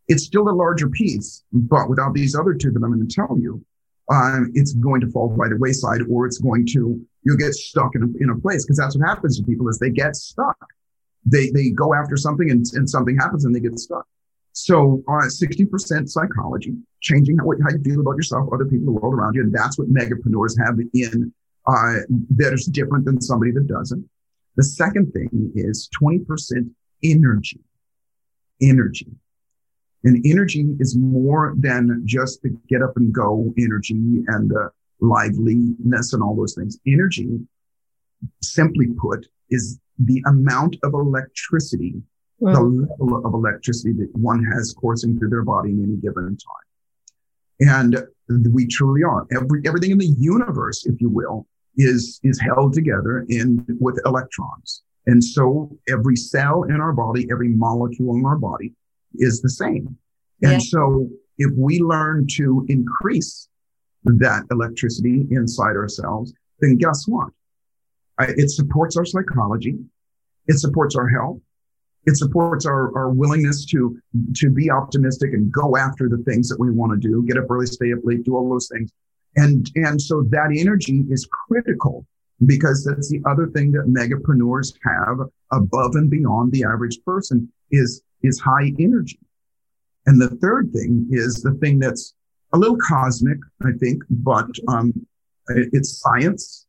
It's 0.08 0.24
still 0.24 0.48
a 0.48 0.50
larger 0.50 0.88
piece, 0.88 1.44
but 1.52 1.88
without 1.88 2.14
these 2.14 2.34
other 2.34 2.54
two 2.54 2.70
that 2.70 2.82
I'm 2.82 2.92
going 2.94 3.06
to 3.06 3.14
tell 3.14 3.36
you, 3.38 3.64
um, 4.10 4.50
it's 4.54 4.72
going 4.72 5.00
to 5.00 5.10
fall 5.10 5.28
by 5.28 5.48
the 5.48 5.56
wayside 5.56 6.00
or 6.08 6.26
it's 6.26 6.38
going 6.38 6.66
to, 6.68 7.00
you'll 7.24 7.36
get 7.36 7.54
stuck 7.54 7.94
in 7.94 8.02
a, 8.02 8.22
in 8.22 8.30
a 8.30 8.40
place 8.40 8.64
because 8.64 8.76
that's 8.76 8.96
what 8.96 9.06
happens 9.06 9.38
to 9.38 9.46
people 9.46 9.68
is 9.68 9.78
they 9.78 9.90
get 9.90 10.16
stuck. 10.16 10.56
They, 11.24 11.50
they 11.50 11.70
go 11.70 11.94
after 11.94 12.16
something 12.16 12.50
and, 12.50 12.66
and 12.74 12.88
something 12.88 13.16
happens 13.16 13.44
and 13.44 13.54
they 13.54 13.60
get 13.60 13.78
stuck. 13.78 14.06
So 14.52 15.02
uh, 15.08 15.28
60% 15.28 16.08
psychology, 16.08 16.74
changing 17.00 17.38
how, 17.38 17.44
how, 17.62 17.70
you 17.70 17.82
feel 17.82 18.00
about 18.00 18.16
yourself, 18.16 18.48
other 18.52 18.66
people, 18.66 18.86
the 18.86 19.00
world 19.00 19.14
around 19.14 19.34
you. 19.34 19.42
And 19.42 19.52
that's 19.52 19.78
what 19.78 19.92
megapreneurs 19.92 20.58
have 20.64 20.78
in 20.92 21.32
uh, 21.66 22.02
that 22.36 22.52
is 22.52 22.66
different 22.66 23.04
than 23.04 23.20
somebody 23.20 23.52
that 23.52 23.66
doesn't. 23.66 24.08
The 24.56 24.64
second 24.64 25.12
thing 25.12 25.52
is 25.54 25.88
20% 26.00 26.70
energy. 27.02 27.60
Energy. 28.60 29.08
And 30.04 30.24
energy 30.26 30.66
is 30.80 30.96
more 30.96 31.54
than 31.56 32.02
just 32.04 32.42
the 32.42 32.50
get 32.68 32.82
up 32.82 32.96
and 32.96 33.12
go 33.12 33.54
energy 33.56 34.24
and 34.26 34.50
the 34.50 34.70
liveliness 35.02 36.12
and 36.12 36.22
all 36.22 36.34
those 36.34 36.54
things. 36.54 36.78
Energy, 36.86 37.38
simply 38.42 38.86
put, 38.98 39.26
is 39.50 39.78
the 39.98 40.22
amount 40.26 40.76
of 40.82 40.94
electricity 40.94 42.02
the 42.42 42.58
hmm. 42.58 42.80
level 42.80 43.24
of 43.24 43.34
electricity 43.34 43.92
that 43.92 44.08
one 44.14 44.42
has 44.44 44.74
coursing 44.78 45.18
through 45.18 45.28
their 45.30 45.44
body 45.44 45.70
in 45.70 45.82
any 45.84 45.96
given 45.96 46.36
time. 46.36 46.68
And 47.60 47.96
we 48.52 48.66
truly 48.66 49.04
are. 49.04 49.26
Every, 49.32 49.62
everything 49.64 49.92
in 49.92 49.98
the 49.98 50.14
universe, 50.18 50.84
if 50.84 51.00
you 51.00 51.08
will, 51.08 51.46
is, 51.76 52.18
is 52.24 52.40
held 52.40 52.72
together 52.72 53.24
in 53.28 53.64
with 53.78 54.00
electrons. 54.04 54.82
And 55.06 55.22
so 55.22 55.76
every 55.88 56.16
cell 56.16 56.64
in 56.64 56.80
our 56.80 56.92
body, 56.92 57.28
every 57.30 57.48
molecule 57.48 58.16
in 58.16 58.24
our 58.24 58.36
body 58.36 58.72
is 59.14 59.40
the 59.40 59.50
same. 59.50 59.96
And 60.42 60.52
yeah. 60.54 60.58
so 60.58 61.08
if 61.38 61.52
we 61.56 61.78
learn 61.78 62.26
to 62.32 62.66
increase 62.68 63.48
that 64.04 64.44
electricity 64.50 65.26
inside 65.30 65.76
ourselves, 65.76 66.32
then 66.60 66.76
guess 66.76 67.04
what? 67.06 67.30
It 68.20 68.50
supports 68.50 68.96
our 68.96 69.04
psychology. 69.04 69.78
It 70.46 70.58
supports 70.58 70.96
our 70.96 71.08
health. 71.08 71.40
It 72.04 72.16
supports 72.16 72.66
our, 72.66 72.96
our 72.96 73.10
willingness 73.10 73.64
to, 73.66 73.96
to 74.36 74.50
be 74.50 74.70
optimistic 74.70 75.32
and 75.32 75.52
go 75.52 75.76
after 75.76 76.08
the 76.08 76.22
things 76.24 76.48
that 76.48 76.58
we 76.58 76.70
want 76.70 76.92
to 76.92 77.08
do, 77.08 77.24
get 77.26 77.36
up 77.36 77.48
early, 77.48 77.66
stay 77.66 77.92
up 77.92 78.00
late, 78.02 78.24
do 78.24 78.36
all 78.36 78.48
those 78.50 78.68
things. 78.72 78.92
And, 79.36 79.70
and 79.76 80.00
so 80.00 80.22
that 80.30 80.54
energy 80.56 81.04
is 81.10 81.28
critical 81.46 82.04
because 82.44 82.84
that's 82.84 83.08
the 83.08 83.22
other 83.24 83.46
thing 83.48 83.70
that 83.72 83.86
megapreneurs 83.86 84.74
have 84.84 85.18
above 85.52 85.94
and 85.94 86.10
beyond 86.10 86.50
the 86.50 86.64
average 86.64 86.98
person 87.06 87.50
is, 87.70 88.02
is 88.22 88.40
high 88.40 88.72
energy. 88.80 89.20
And 90.06 90.20
the 90.20 90.36
third 90.36 90.72
thing 90.72 91.06
is 91.10 91.40
the 91.40 91.54
thing 91.54 91.78
that's 91.78 92.14
a 92.52 92.58
little 92.58 92.78
cosmic, 92.78 93.38
I 93.64 93.72
think, 93.80 94.02
but, 94.10 94.48
um, 94.68 94.92
it's 95.48 96.00
science 96.00 96.66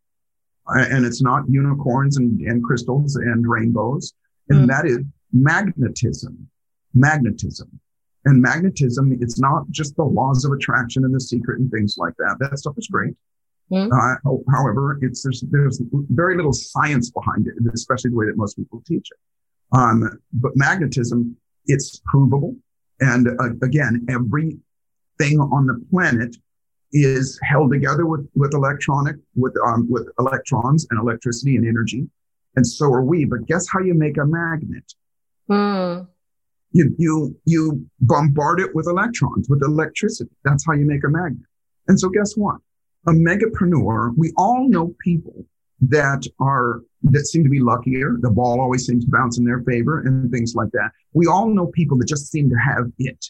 and 0.67 1.05
it's 1.05 1.21
not 1.21 1.43
unicorns 1.49 2.17
and, 2.17 2.39
and 2.41 2.63
crystals 2.63 3.15
and 3.15 3.47
rainbows. 3.47 4.13
And 4.49 4.65
mm. 4.65 4.67
that 4.67 4.85
is 4.85 4.99
magnetism, 5.31 6.49
magnetism. 6.93 7.79
And 8.25 8.41
magnetism, 8.41 9.17
it's 9.21 9.37
not 9.37 9.69
just 9.69 9.95
the 9.95 10.05
laws 10.05 10.45
of 10.45 10.53
attraction 10.53 11.03
and 11.03 11.13
the 11.13 11.19
secret 11.19 11.59
and 11.59 11.69
things 11.69 11.95
like 11.97 12.15
that. 12.17 12.37
That 12.39 12.57
stuff 12.57 12.75
is 12.77 12.87
great. 12.87 13.13
Mm-hmm. 13.71 13.91
Uh, 13.91 14.37
however, 14.51 14.99
it's 15.01 15.23
there's, 15.23 15.41
there's 15.51 15.81
very 16.09 16.35
little 16.35 16.53
science 16.53 17.11
behind 17.11 17.47
it, 17.47 17.53
especially 17.73 18.11
the 18.11 18.15
way 18.15 18.25
that 18.25 18.37
most 18.37 18.55
people 18.55 18.81
teach 18.87 19.09
it. 19.11 19.77
Um, 19.77 20.19
but 20.31 20.51
magnetism, 20.55 21.35
it's 21.65 22.01
provable. 22.05 22.55
And 22.99 23.27
uh, 23.27 23.55
again, 23.61 24.05
everything 25.19 25.39
on 25.39 25.67
the 25.67 25.83
planet 25.89 26.35
is 26.91 27.39
held 27.43 27.71
together 27.71 28.05
with, 28.05 28.27
with 28.35 28.53
electronic, 28.53 29.15
with, 29.35 29.53
um, 29.65 29.87
with 29.89 30.07
electrons 30.19 30.85
and 30.89 30.99
electricity 30.99 31.55
and 31.55 31.67
energy. 31.67 32.07
And 32.55 32.65
so 32.65 32.85
are 32.85 33.03
we. 33.03 33.25
But 33.25 33.47
guess 33.47 33.67
how 33.67 33.79
you 33.79 33.93
make 33.93 34.17
a 34.17 34.25
magnet? 34.25 34.93
Mm. 35.49 36.07
You, 36.71 36.95
you, 36.97 37.35
you 37.45 37.85
bombard 38.01 38.59
it 38.59 38.75
with 38.75 38.87
electrons, 38.87 39.49
with 39.49 39.63
electricity. 39.63 40.31
That's 40.43 40.65
how 40.65 40.73
you 40.73 40.85
make 40.85 41.03
a 41.03 41.09
magnet. 41.09 41.45
And 41.87 41.99
so 41.99 42.09
guess 42.09 42.35
what? 42.35 42.57
A 43.07 43.11
megapreneur, 43.11 44.13
we 44.15 44.31
all 44.37 44.69
know 44.69 44.95
people 45.03 45.45
that 45.89 46.25
are 46.39 46.81
that 47.03 47.25
seem 47.25 47.43
to 47.43 47.49
be 47.49 47.59
luckier. 47.59 48.15
The 48.21 48.29
ball 48.29 48.61
always 48.61 48.85
seems 48.85 49.03
to 49.03 49.11
bounce 49.11 49.37
in 49.37 49.43
their 49.43 49.61
favor 49.63 50.01
and 50.01 50.31
things 50.31 50.55
like 50.55 50.71
that. 50.71 50.91
We 51.11 51.27
all 51.27 51.49
know 51.49 51.67
people 51.67 51.97
that 51.97 52.07
just 52.07 52.31
seem 52.31 52.49
to 52.49 52.55
have 52.55 52.89
it, 52.97 53.25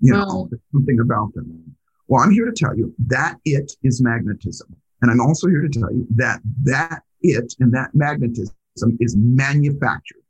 you 0.00 0.12
know, 0.12 0.48
something 0.72 1.00
about 1.00 1.34
them. 1.34 1.76
Well, 2.08 2.22
I'm 2.22 2.30
here 2.30 2.44
to 2.44 2.52
tell 2.52 2.76
you 2.76 2.94
that 3.06 3.36
it 3.44 3.72
is 3.82 4.02
magnetism. 4.02 4.74
And 5.02 5.10
I'm 5.10 5.20
also 5.20 5.48
here 5.48 5.62
to 5.62 5.68
tell 5.68 5.92
you 5.92 6.06
that 6.16 6.40
that 6.64 7.02
it 7.22 7.54
and 7.60 7.72
that 7.74 7.94
magnetism 7.94 8.54
is 9.00 9.16
manufactured. 9.16 10.22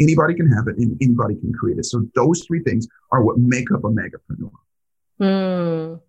Anybody 0.00 0.34
can 0.34 0.50
have 0.50 0.66
it 0.68 0.76
and 0.76 0.96
anybody 1.00 1.36
can 1.36 1.52
create 1.52 1.78
it. 1.78 1.84
So 1.84 2.04
those 2.14 2.44
three 2.46 2.62
things 2.62 2.88
are 3.12 3.22
what 3.22 3.38
make 3.38 3.70
up 3.72 3.84
a 3.84 3.88
megapreneur. 3.88 4.50
Mm. 5.20 6.00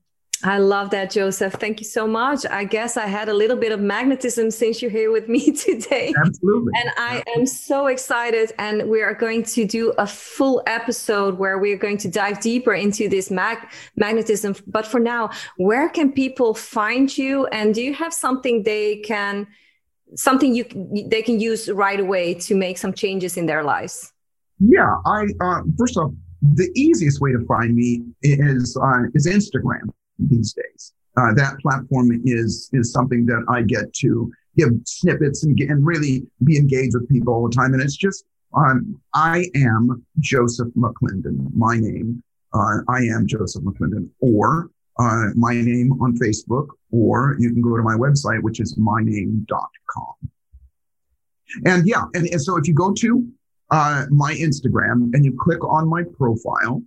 I 0.44 0.58
love 0.58 0.90
that, 0.90 1.12
Joseph. 1.12 1.54
Thank 1.54 1.80
you 1.80 1.86
so 1.86 2.06
much. 2.06 2.46
I 2.46 2.66
guess 2.66 2.98
I 2.98 3.08
had 3.08 3.30
a 3.30 3.34
little 3.34 3.56
bit 3.56 3.72
of 3.72 3.80
magnetism 3.80 4.52
since 4.52 4.82
you're 4.82 4.92
here 4.92 5.12
with 5.12 5.30
me 5.30 5.52
today. 5.56 6.14
Absolutely. 6.24 6.74
And 6.76 6.92
I 6.98 7.24
am 7.36 7.46
so 7.46 7.88
excited. 7.88 8.52
And 8.60 8.90
we 8.90 9.02
are 9.02 9.14
going 9.14 9.44
to 9.44 9.66
do 9.66 9.92
a 9.98 10.06
full 10.06 10.62
episode 10.68 11.38
where 11.38 11.58
we're 11.58 11.78
going 11.78 11.98
to 12.00 12.10
dive 12.10 12.42
deeper 12.42 12.74
into 12.74 13.08
this 13.08 13.32
mag- 13.32 13.70
magnetism. 13.96 14.56
But 14.68 14.86
for 14.86 15.00
now, 15.00 15.32
where 15.58 15.90
can 15.90 16.12
people 16.12 16.54
find 16.54 17.16
you? 17.18 17.46
And 17.48 17.74
do 17.74 17.82
you 17.82 17.94
have 17.94 18.14
something 18.14 18.64
they 18.64 18.98
can, 18.98 19.48
something 20.16 20.54
you 20.54 20.66
they 21.10 21.22
can 21.22 21.40
use 21.40 21.70
right 21.70 22.00
away 22.00 22.34
to 22.34 22.56
make 22.56 22.78
some 22.78 22.94
changes 22.94 23.38
in 23.38 23.46
their 23.46 23.64
lives? 23.64 24.12
Yeah, 24.60 24.96
I 25.06 25.28
uh, 25.42 25.62
first 25.78 25.98
off, 25.98 26.12
the 26.42 26.70
easiest 26.76 27.20
way 27.20 27.32
to 27.32 27.44
find 27.46 27.76
me 27.76 28.04
is 28.22 28.78
uh, 28.78 29.04
is 29.14 29.28
Instagram 29.28 29.90
these 30.20 30.54
days. 30.54 30.94
Uh, 31.18 31.34
that 31.34 31.58
platform 31.60 32.12
is 32.26 32.70
is 32.74 32.92
something 32.92 33.26
that 33.26 33.46
I 33.50 33.62
get 33.62 33.94
to 33.94 34.32
give 34.58 34.70
snippets 34.86 35.44
and 35.44 35.56
get, 35.56 35.70
and 35.70 35.86
really 35.86 36.26
be 36.44 36.58
engaged 36.58 36.96
with 36.96 37.10
people 37.10 37.34
all 37.34 37.48
the 37.48 37.56
time. 37.56 37.74
And 37.74 37.82
it's 37.82 37.96
just 37.96 38.26
um, 38.56 39.00
I 39.14 39.46
am 39.56 40.06
Joseph 40.20 40.70
McClendon. 40.78 41.54
My 41.54 41.78
name. 41.78 42.24
Uh, 42.54 42.80
I 42.88 43.00
am 43.00 43.28
Joseph 43.28 43.64
McClendon, 43.64 44.10
or 44.20 44.70
uh, 44.98 45.28
my 45.36 45.54
name 45.54 45.92
on 46.02 46.18
Facebook, 46.18 46.68
or 46.92 47.36
you 47.38 47.52
can 47.52 47.62
go 47.62 47.76
to 47.76 47.84
my 47.84 47.96
website, 47.96 48.42
which 48.42 48.62
is 48.62 48.76
myname.com. 48.76 50.14
And 51.66 51.88
yeah, 51.88 52.06
and, 52.14 52.28
and 52.28 52.42
so 52.42 52.58
if 52.58 52.68
you 52.68 52.74
go 52.74 52.94
to 52.94 53.28
uh, 53.72 54.06
my 54.10 54.34
Instagram 54.36 55.14
and 55.14 55.26
you 55.26 55.36
click 55.38 55.64
on 55.64 55.88
my 55.88 56.04
profile, 56.18 56.82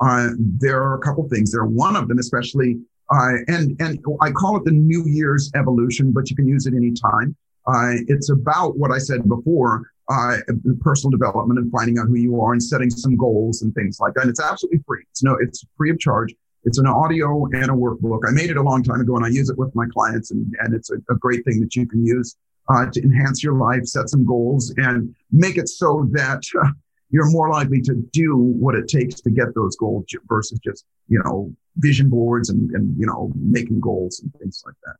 uh, 0.00 0.28
there 0.36 0.82
are 0.82 0.94
a 0.94 0.98
couple 0.98 1.28
things 1.28 1.52
there. 1.52 1.64
One 1.64 1.96
of 1.96 2.08
them, 2.08 2.18
especially, 2.18 2.80
uh, 3.12 3.32
and 3.48 3.76
and 3.80 3.98
I 4.20 4.30
call 4.30 4.56
it 4.56 4.64
the 4.64 4.72
New 4.72 5.04
Year's 5.06 5.50
evolution, 5.54 6.12
but 6.12 6.30
you 6.30 6.36
can 6.36 6.48
use 6.48 6.66
it 6.66 6.74
anytime. 6.74 7.36
Uh, 7.66 7.92
it's 8.08 8.30
about 8.30 8.78
what 8.78 8.90
I 8.90 8.98
said 8.98 9.28
before, 9.28 9.90
uh, 10.08 10.38
personal 10.80 11.10
development 11.10 11.60
and 11.60 11.70
finding 11.70 11.98
out 11.98 12.06
who 12.06 12.16
you 12.16 12.40
are 12.40 12.52
and 12.52 12.62
setting 12.62 12.90
some 12.90 13.16
goals 13.16 13.62
and 13.62 13.74
things 13.74 14.00
like 14.00 14.14
that. 14.14 14.22
And 14.22 14.30
it's 14.30 14.40
absolutely 14.40 14.80
free. 14.86 15.04
It's 15.10 15.22
no, 15.22 15.36
it's 15.40 15.64
free 15.76 15.90
of 15.90 15.98
charge. 15.98 16.34
It's 16.64 16.78
an 16.78 16.86
audio 16.86 17.46
and 17.52 17.70
a 17.70 17.74
workbook. 17.74 18.20
I 18.26 18.32
made 18.32 18.50
it 18.50 18.56
a 18.56 18.62
long 18.62 18.82
time 18.82 19.00
ago 19.00 19.16
and 19.16 19.24
I 19.24 19.28
use 19.28 19.48
it 19.48 19.56
with 19.56 19.74
my 19.74 19.86
clients 19.92 20.30
and, 20.30 20.52
and 20.60 20.74
it's 20.74 20.90
a, 20.90 20.96
a 21.10 21.16
great 21.16 21.44
thing 21.44 21.60
that 21.60 21.74
you 21.74 21.86
can 21.86 22.04
use 22.04 22.36
uh, 22.68 22.86
to 22.90 23.02
enhance 23.02 23.42
your 23.42 23.54
life, 23.54 23.86
set 23.86 24.08
some 24.08 24.26
goals 24.26 24.74
and 24.76 25.14
make 25.30 25.56
it 25.56 25.68
so 25.68 26.08
that 26.12 26.42
you're 27.10 27.30
more 27.30 27.50
likely 27.50 27.80
to 27.82 27.94
do 28.12 28.36
what 28.36 28.74
it 28.74 28.88
takes 28.88 29.20
to 29.20 29.30
get 29.30 29.54
those 29.54 29.76
goals 29.76 30.06
versus 30.28 30.58
just, 30.60 30.84
you 31.08 31.20
know, 31.24 31.52
vision 31.76 32.08
boards 32.08 32.50
and, 32.50 32.70
and 32.70 32.96
you 32.98 33.06
know, 33.06 33.32
making 33.36 33.80
goals 33.80 34.20
and 34.20 34.32
things 34.34 34.62
like 34.64 34.76
that. 34.84 34.96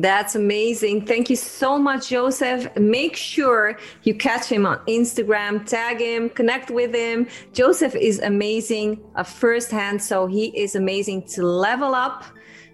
That's 0.00 0.36
amazing. 0.36 1.06
Thank 1.06 1.28
you 1.28 1.36
so 1.36 1.76
much, 1.76 2.08
Joseph. 2.08 2.74
Make 2.76 3.16
sure 3.16 3.78
you 4.04 4.14
catch 4.14 4.46
him 4.46 4.64
on 4.64 4.78
Instagram, 4.86 5.66
tag 5.66 6.00
him, 6.00 6.30
connect 6.30 6.70
with 6.70 6.94
him. 6.94 7.26
Joseph 7.52 7.94
is 7.96 8.20
amazing 8.20 9.02
uh, 9.16 9.24
firsthand. 9.24 10.00
So 10.00 10.26
he 10.26 10.46
is 10.58 10.76
amazing 10.76 11.26
to 11.34 11.42
level 11.42 11.94
up 11.94 12.24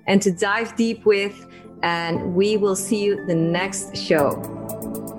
and 0.07 0.21
to 0.23 0.31
dive 0.31 0.77
deep 0.77 1.07
with. 1.07 1.47
And 1.83 2.35
we 2.35 2.57
will 2.57 2.77
see 2.77 3.03
you 3.03 3.25
the 3.27 3.35
next 3.35 3.97
show. 3.97 5.18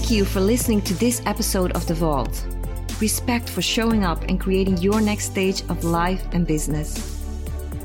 Thank 0.00 0.12
you 0.12 0.24
for 0.24 0.40
listening 0.40 0.80
to 0.82 0.94
this 0.94 1.20
episode 1.26 1.72
of 1.72 1.86
The 1.86 1.92
Vault. 1.92 2.46
Respect 3.02 3.50
for 3.50 3.60
showing 3.60 4.02
up 4.02 4.22
and 4.30 4.40
creating 4.40 4.78
your 4.78 4.98
next 4.98 5.26
stage 5.26 5.60
of 5.68 5.84
life 5.84 6.24
and 6.32 6.46
business. 6.46 7.22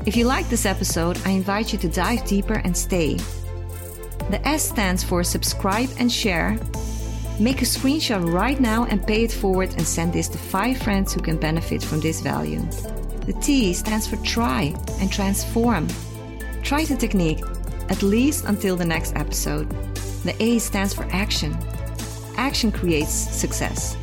If 0.06 0.16
you 0.16 0.24
like 0.24 0.48
this 0.48 0.64
episode, 0.64 1.20
I 1.26 1.32
invite 1.32 1.74
you 1.74 1.78
to 1.78 1.88
dive 1.90 2.24
deeper 2.24 2.54
and 2.54 2.74
stay. 2.74 3.16
The 4.30 4.40
S 4.46 4.66
stands 4.66 5.04
for 5.04 5.22
subscribe 5.22 5.90
and 5.98 6.10
share. 6.10 6.58
Make 7.38 7.60
a 7.60 7.66
screenshot 7.66 8.32
right 8.32 8.58
now 8.58 8.86
and 8.86 9.06
pay 9.06 9.24
it 9.24 9.32
forward 9.32 9.74
and 9.74 9.86
send 9.86 10.14
this 10.14 10.28
to 10.28 10.38
five 10.38 10.78
friends 10.78 11.12
who 11.12 11.20
can 11.20 11.36
benefit 11.36 11.84
from 11.84 12.00
this 12.00 12.22
value. 12.22 12.62
The 13.26 13.36
T 13.42 13.74
stands 13.74 14.06
for 14.06 14.16
try 14.24 14.74
and 15.00 15.12
transform. 15.12 15.86
Try 16.62 16.86
the 16.86 16.96
technique, 16.96 17.44
at 17.90 18.02
least 18.02 18.46
until 18.46 18.74
the 18.74 18.86
next 18.86 19.14
episode. 19.16 19.68
The 20.24 20.34
A 20.42 20.58
stands 20.58 20.94
for 20.94 21.04
action 21.12 21.54
action 22.36 22.72
creates 22.72 23.12
success. 23.12 23.96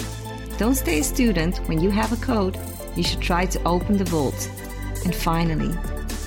Don't 0.58 0.76
stay 0.76 1.00
a 1.00 1.04
student 1.04 1.58
when 1.68 1.80
you 1.80 1.90
have 1.90 2.12
a 2.14 2.26
code. 2.26 2.58
You 2.96 3.04
should 3.04 3.22
try 3.22 3.46
to 3.46 3.64
open 3.64 3.98
the 3.98 4.06
vault. 4.06 4.50
And 5.06 5.14
finally, 5.14 5.74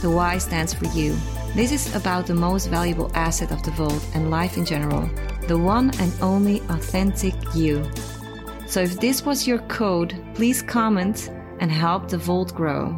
the 0.03 0.11
Y 0.11 0.39
stands 0.39 0.75
for 0.75 0.87
you. 0.87 1.17
This 1.55 1.73
is 1.73 1.95
about 1.95 2.27
the 2.27 2.35
most 2.35 2.67
valuable 2.67 3.11
asset 3.15 3.51
of 3.51 3.63
the 3.63 3.71
vault 3.71 4.07
and 4.15 4.31
life 4.31 4.57
in 4.57 4.65
general 4.65 5.09
the 5.47 5.57
one 5.57 5.91
and 6.01 6.13
only 6.21 6.61
authentic 6.69 7.35
you. 7.55 7.89
So 8.67 8.81
if 8.81 8.99
this 8.99 9.25
was 9.25 9.47
your 9.47 9.59
code, 9.69 10.15
please 10.35 10.61
comment 10.63 11.31
and 11.61 11.71
help 11.71 12.09
the 12.09 12.19
vault 12.19 12.55
grow. 12.55 12.89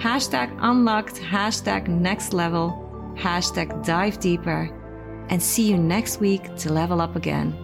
Hashtag 0.00 0.54
unlocked, 0.60 1.16
hashtag 1.16 1.88
next 1.88 2.32
level, 2.34 3.14
hashtag 3.16 3.84
dive 3.84 4.20
deeper, 4.20 4.70
and 5.30 5.42
see 5.42 5.70
you 5.70 5.78
next 5.78 6.20
week 6.20 6.54
to 6.56 6.72
level 6.72 7.00
up 7.00 7.16
again. 7.16 7.63